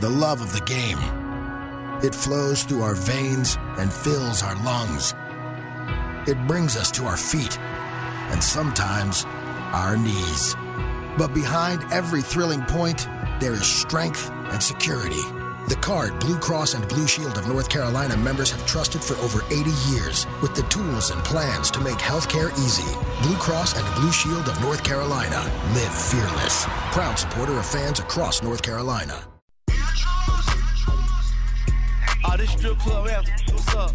[0.00, 0.98] the love of the game.
[2.02, 5.14] It flows through our veins and fills our lungs.
[6.28, 7.58] It brings us to our feet
[8.30, 9.24] and sometimes
[9.72, 10.54] our knees.
[11.16, 13.08] But behind every thrilling point,
[13.40, 15.22] there is strength and security.
[15.68, 19.42] The card Blue Cross and Blue Shield of North Carolina members have trusted for over
[19.50, 22.94] 80 years with the tools and plans to make healthcare easy.
[23.22, 25.42] Blue Cross and Blue Shield of North Carolina.
[25.74, 26.64] Live fearless.
[26.92, 29.26] Proud supporter of fans across North Carolina.
[32.46, 33.34] This strip club anthem.
[33.50, 33.92] What's up?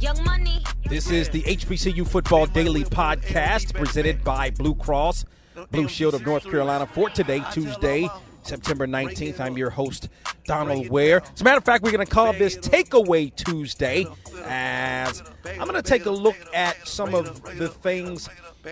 [0.00, 0.62] Young Money.
[0.86, 5.26] This is the HBCU Football Daily Podcast presented by Blue Cross,
[5.70, 8.08] Blue Shield of North Carolina for today, Tuesday,
[8.42, 9.38] September 19th.
[9.38, 10.08] I'm your host,
[10.46, 11.22] Donald Ware.
[11.34, 14.06] As a matter of fact, we're going to call this Takeaway Tuesday
[14.46, 18.30] as I'm going to take a look at some of the things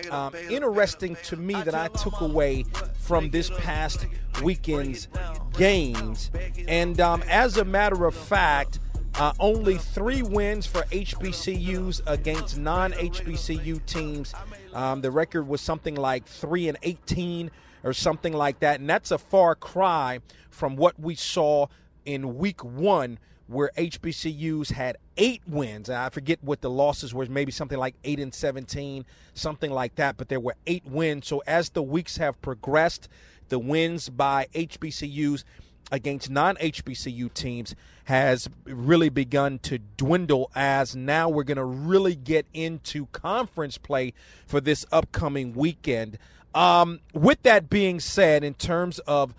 [0.09, 4.07] um, interesting to me that I took away from this past
[4.41, 5.07] weekend's
[5.55, 6.31] games.
[6.67, 8.79] And um, as a matter of fact,
[9.15, 14.33] uh, only three wins for HBCUs against non-HBCU teams.
[14.73, 17.51] Um, the record was something like three and 18
[17.83, 21.67] or something like that, and that's a far cry from what we saw
[22.05, 25.89] in Week One, where HBCUs had eight wins.
[25.89, 30.17] I forget what the losses were, maybe something like eight and 17, something like that.
[30.17, 31.27] But there were eight wins.
[31.27, 33.09] So as the weeks have progressed,
[33.49, 35.43] the wins by HBCUs
[35.91, 42.15] against non HBCU teams has really begun to dwindle as now we're going to really
[42.15, 44.13] get into conference play
[44.45, 46.17] for this upcoming weekend.
[46.53, 49.33] Um, with that being said, in terms of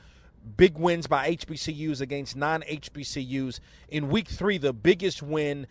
[0.57, 5.67] big wins by HBCUs against non HBCUs, in week three, the biggest win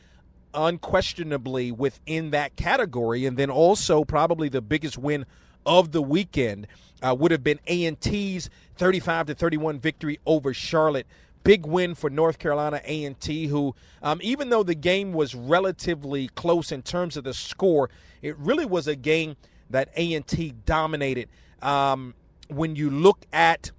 [0.53, 5.25] unquestionably within that category, and then also probably the biggest win
[5.65, 6.67] of the weekend
[7.01, 11.07] uh, would have been A&T's 35 to 31 victory over Charlotte.
[11.43, 16.71] Big win for North Carolina A&T, who, um, even though the game was relatively close
[16.71, 17.89] in terms of the score,
[18.21, 19.35] it really was a game
[19.69, 21.27] that A&T dominated.
[21.61, 22.13] Um,
[22.47, 23.71] when you look at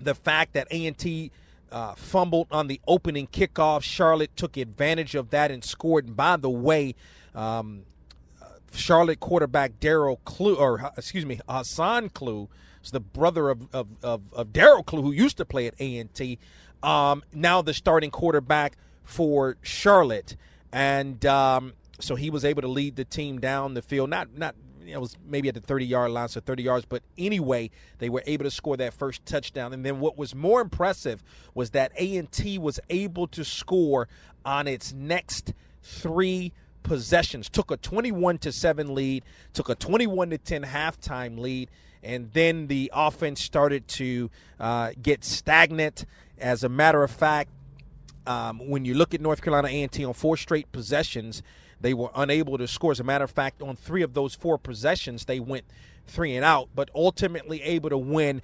[0.00, 1.32] the fact that A&T
[1.72, 6.06] uh, fumbled on the opening kickoff, Charlotte took advantage of that and scored.
[6.06, 6.94] And by the way,
[7.34, 7.82] um,
[8.76, 12.48] Charlotte quarterback Daryl Klugh, or excuse me, Hasaan Klugh,
[12.82, 15.98] is the brother of of, of, of Daryl Klugh, who used to play at A
[15.98, 16.38] and T.
[16.82, 20.36] Um, now the starting quarterback for Charlotte,
[20.72, 24.10] and um, so he was able to lead the team down the field.
[24.10, 24.54] Not not
[24.86, 26.84] it was maybe at the 30 yard line, so 30 yards.
[26.86, 29.72] But anyway, they were able to score that first touchdown.
[29.72, 31.22] And then what was more impressive
[31.54, 34.08] was that A and T was able to score
[34.44, 35.52] on its next
[35.82, 36.52] three
[36.84, 37.48] possessions.
[37.48, 41.68] Took a 21 to 7 lead, took a 21 to 10 halftime lead,
[42.04, 44.30] and then the offense started to
[44.60, 46.06] uh, get stagnant.
[46.38, 47.50] As a matter of fact,
[48.26, 51.42] um, when you look at North Carolina A&T on four straight possessions,
[51.80, 52.92] they were unable to score.
[52.92, 55.64] As a matter of fact, on three of those four possessions, they went
[56.06, 58.42] three and out, but ultimately able to win.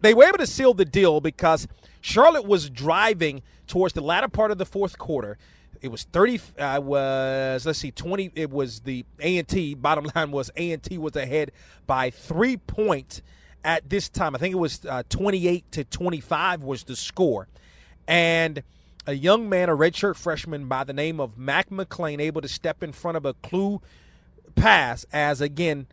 [0.00, 1.68] They were able to seal the deal because
[2.00, 5.38] Charlotte was driving towards the latter part of the fourth quarter.
[5.84, 10.50] It was 30 I was let's see 20 it was the A&T bottom line was
[10.56, 11.52] A&T was ahead
[11.86, 13.20] by 3 points
[13.62, 14.34] at this time.
[14.34, 17.48] I think it was uh, 28 to 25 was the score.
[18.08, 18.62] And
[19.06, 22.82] a young man, a redshirt freshman by the name of Mac McCain able to step
[22.82, 23.82] in front of a Klugh
[24.54, 25.86] pass as again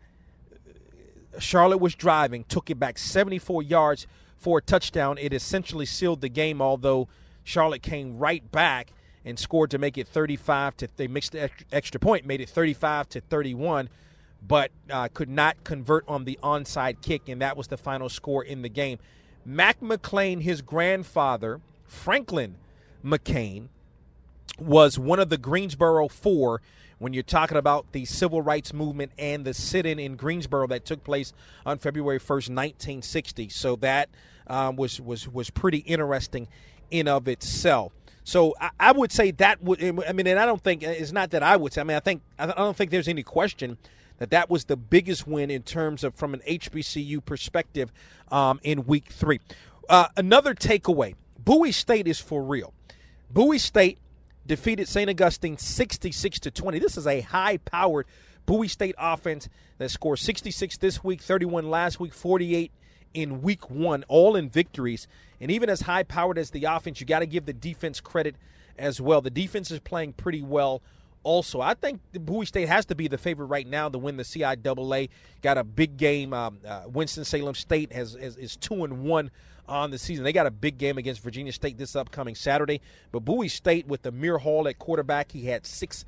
[1.38, 4.06] Charlotte was driving, took it back 74 yards
[4.38, 5.18] for a touchdown.
[5.18, 7.08] It essentially sealed the game although
[7.44, 8.94] Charlotte came right back
[9.24, 13.08] and scored to make it 35 to they mixed the extra point, made it 35
[13.10, 13.88] to 31,
[14.46, 18.42] but uh, could not convert on the onside kick, and that was the final score
[18.44, 18.98] in the game.
[19.44, 22.56] Mac McCain, his grandfather, Franklin
[23.04, 23.68] McCain,
[24.58, 26.60] was one of the Greensboro Four
[26.98, 31.02] when you're talking about the civil rights movement and the sit-in in Greensboro that took
[31.02, 31.32] place
[31.66, 33.48] on February 1st, 1960.
[33.48, 34.08] So that
[34.46, 36.46] um, was was was pretty interesting
[36.90, 37.92] in of itself.
[38.24, 39.82] So I, I, would say that would.
[39.82, 41.80] I mean, and I don't think it's not that I would say.
[41.80, 43.78] I mean, I think I don't think there's any question
[44.18, 47.92] that that was the biggest win in terms of from an HBCU perspective
[48.30, 49.40] um, in Week Three.
[49.88, 52.72] Uh, another takeaway: Bowie State is for real.
[53.30, 53.98] Bowie State
[54.46, 55.08] defeated St.
[55.08, 56.78] Augustine 66 to 20.
[56.78, 58.06] This is a high-powered
[58.44, 59.48] Bowie State offense
[59.78, 62.70] that scored 66 this week, 31 last week, 48
[63.14, 65.06] in week one, all in victories.
[65.40, 68.36] And even as high powered as the offense, you got to give the defense credit
[68.78, 69.20] as well.
[69.20, 70.82] The defense is playing pretty well
[71.22, 71.60] also.
[71.60, 75.08] I think Bowie State has to be the favorite right now to win the CIAA.
[75.42, 76.32] Got a big game.
[76.32, 79.30] Um, uh, Winston Salem State has, has is two and one
[79.68, 80.24] on the season.
[80.24, 82.80] They got a big game against Virginia State this upcoming Saturday.
[83.10, 86.04] But Bowie State with Amir Hall at quarterback, he had six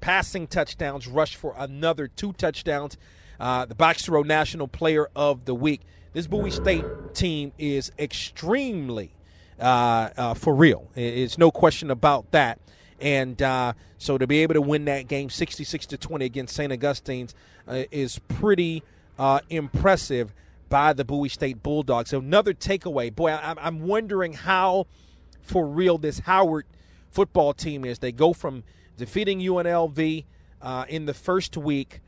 [0.00, 2.96] passing touchdowns, rushed for another two touchdowns.
[3.40, 5.80] Uh, the BOXTOROW National Player of the Week.
[6.12, 9.14] This Bowie State team is extremely
[9.58, 10.90] uh, uh, for real.
[10.94, 12.58] It's no question about that.
[13.00, 16.70] And uh, so to be able to win that game 66 to 20 against St.
[16.70, 17.34] Augustine's
[17.66, 18.82] uh, is pretty
[19.18, 20.34] uh, impressive
[20.68, 22.10] by the Bowie State Bulldogs.
[22.10, 23.14] So another takeaway.
[23.14, 24.86] Boy, I, I'm wondering how
[25.40, 26.66] for real this Howard
[27.10, 28.00] football team is.
[28.00, 28.64] They go from
[28.98, 30.26] defeating UNLV
[30.60, 32.00] uh, in the first week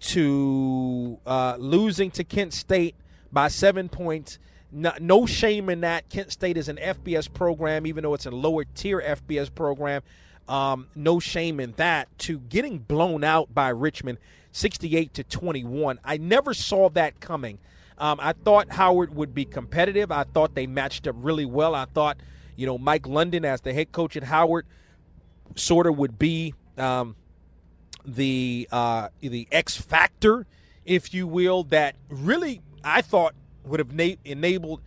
[0.00, 1.18] to
[1.58, 2.94] losing to Kent State
[3.32, 4.38] by seven points.
[4.72, 6.08] No, no, shame in that.
[6.08, 10.02] Kent State is an FBS program, even though it's a lower tier FBS program.
[10.48, 12.08] Um, no shame in that.
[12.20, 14.18] To getting blown out by Richmond,
[14.52, 15.98] 68 to 21.
[16.04, 17.58] I never saw that coming.
[17.98, 20.10] Um, I thought Howard would be competitive.
[20.10, 21.74] I thought they matched up really well.
[21.74, 22.16] I thought,
[22.56, 24.66] you know, Mike London as the head coach at Howard
[25.54, 27.16] sort of would be um,
[28.04, 30.46] the uh, the X factor,
[30.84, 33.34] if you will, that really I thought
[33.64, 34.80] would have na- enabled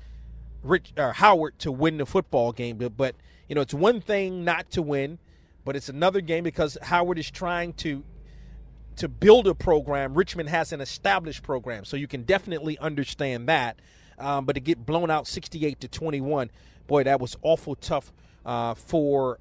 [0.63, 2.77] Rich or Howard to win the football game.
[2.77, 3.15] But, but
[3.47, 5.19] you know, it's one thing not to win,
[5.65, 8.03] but it's another game because Howard is trying to
[8.95, 10.13] to build a program.
[10.13, 13.79] Richmond has an established program, so you can definitely understand that.
[14.19, 16.51] Um, but to get blown out 68 to 21,
[16.85, 18.13] boy, that was awful tough
[18.45, 19.39] uh, for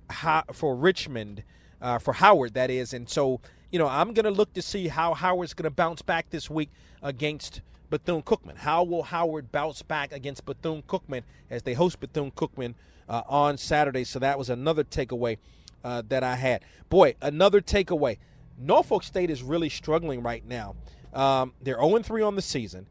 [0.52, 1.42] for Richmond,
[1.80, 2.94] uh, for Howard, that is.
[2.94, 3.40] And so,
[3.72, 6.50] you know, I'm going to look to see how Howard's going to bounce back this
[6.50, 6.70] week
[7.02, 8.58] against Bethune Cookman.
[8.58, 12.74] How will Howard bounce back against Bethune Cookman as they host Bethune Cookman
[13.08, 14.04] uh, on Saturday?
[14.04, 15.38] So that was another takeaway
[15.82, 16.62] uh, that I had.
[16.90, 18.18] Boy, another takeaway.
[18.58, 20.76] Norfolk State is really struggling right now.
[21.14, 22.88] Um, they're 0 3 on the season.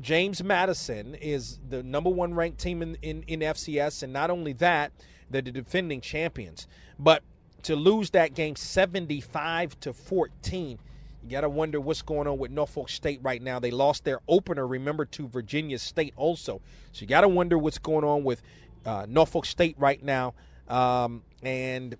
[0.00, 4.52] James Madison is the number one ranked team in, in, in FCS, and not only
[4.54, 4.92] that,
[5.30, 6.66] they're the defending champions.
[6.98, 7.22] But
[7.62, 10.78] to lose that game 75 to 14,
[11.22, 13.58] you got to wonder what's going on with Norfolk State right now.
[13.58, 16.60] They lost their opener, remember, to Virginia State also.
[16.92, 18.42] So you got to wonder what's going on with
[18.86, 20.34] uh, Norfolk State right now.
[20.68, 21.96] Um, and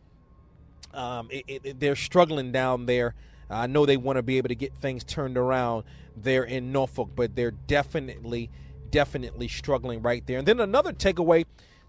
[0.95, 3.15] um, it, it, they're struggling down there.
[3.51, 5.85] I know they want to be able to get things turned around
[6.17, 8.51] there in Norfolk, but they're definitely,
[8.91, 10.39] definitely struggling right there.
[10.39, 11.45] And then another takeaway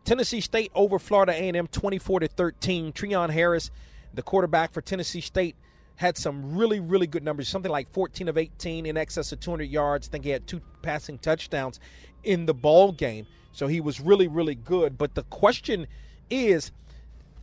[0.06, 2.94] Tennessee State over Florida A&M 24 to 13.
[2.94, 3.72] Treon Harris,
[4.14, 5.56] the quarterback for Tennessee State,
[5.96, 9.66] had some really, really good numbers, something like 14 of 18 in excess of 200
[9.66, 10.08] yards.
[10.08, 11.80] I think he had two passing touchdowns
[12.24, 13.28] in the ball game.
[13.52, 14.98] So he was really, really good.
[14.98, 15.88] But the question
[16.30, 16.72] is,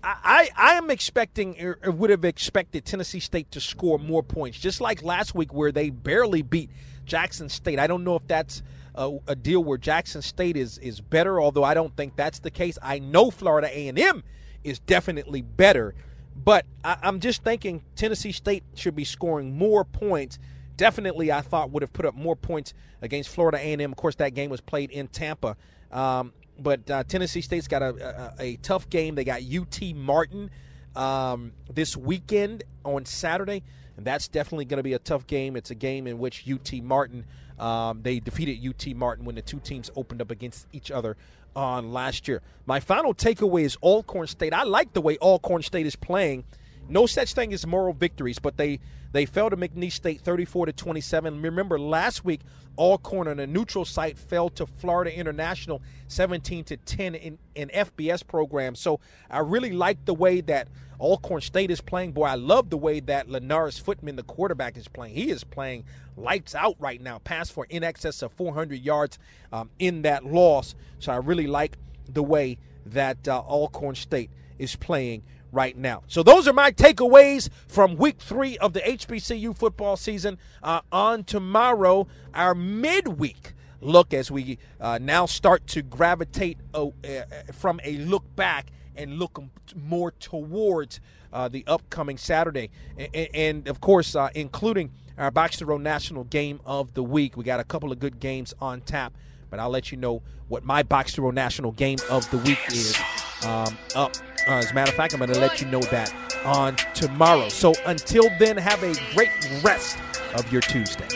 [0.02, 4.80] I, I am expecting or would have expected Tennessee State to score more points, just
[4.80, 6.70] like last week where they barely beat
[7.04, 7.78] Jackson State.
[7.78, 8.62] I don't know if that's
[8.94, 12.50] a, a, deal where Jackson State is is better, although I don't think that's the
[12.50, 12.78] case.
[12.82, 14.22] I know Florida A and M
[14.64, 15.94] is definitely better,
[16.34, 20.38] but I, I'm just thinking Tennessee State should be scoring more points.
[20.76, 23.92] Definitely, I thought would have put up more points against Florida A&M.
[23.92, 25.56] Of course, that game was played in Tampa,
[25.90, 29.14] um, but uh, Tennessee State's got a, a, a, tough game.
[29.14, 30.50] They got UT Martin
[30.94, 33.62] um, this weekend on Saturday,
[33.96, 35.56] and that's definitely going to be a tough game.
[35.56, 37.24] It's a game in which UT Martin
[37.58, 41.16] um, they defeated UT Martin when the two teams opened up against each other
[41.54, 42.42] on last year.
[42.66, 44.52] My final takeaway is Alcorn State.
[44.52, 46.44] I like the way Alcorn State is playing.
[46.88, 48.80] No such thing as moral victories, but they
[49.12, 51.40] they fell to McNeese State 34 to 27.
[51.40, 52.42] Remember last week
[52.78, 58.26] Alcorn on a neutral site fell to Florida International 17 to 10 in in FBS
[58.26, 58.74] program.
[58.74, 59.00] So
[59.30, 60.68] I really like the way that
[61.00, 62.12] Alcorn State is playing.
[62.12, 65.14] Boy, I love the way that Lanaris Footman, the quarterback, is playing.
[65.14, 65.84] He is playing
[66.16, 67.18] lights out right now.
[67.18, 69.18] Pass for in excess of 400 yards
[69.52, 70.74] um, in that loss.
[70.98, 71.76] So I really like
[72.08, 76.02] the way that uh, Alcorn State is playing right now.
[76.06, 80.38] So those are my takeaways from week three of the HBCU football season.
[80.62, 87.22] Uh, on tomorrow, our midweek look as we uh, now start to gravitate uh, uh
[87.52, 89.38] from a look back and look
[89.74, 91.00] more towards
[91.32, 92.70] uh, the upcoming Saturday.
[92.96, 97.36] And, and of course, uh, including our BOXTOROW National Game of the Week.
[97.36, 99.14] We got a couple of good games on tap,
[99.50, 102.96] but I'll let you know what my BOXTOROW National Game of the Week is
[103.44, 104.16] um, up.
[104.46, 107.48] Uh, as a matter of fact, I'm going to let you know that on tomorrow.
[107.48, 109.30] So until then, have a great
[109.62, 109.98] rest
[110.34, 111.08] of your Tuesday.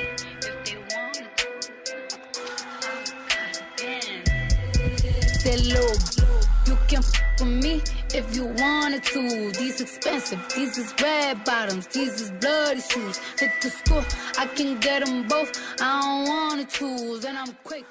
[6.66, 7.02] You can
[7.40, 7.82] with me
[8.14, 9.52] if you wanted to.
[9.52, 13.18] These expensive, these is red bottoms, these is bloody shoes.
[13.38, 14.04] Hit the school,
[14.38, 15.50] I can get them both.
[15.80, 17.86] I don't wanna choose, and I'm quick.